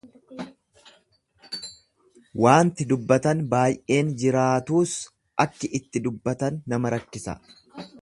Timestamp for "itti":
5.81-6.07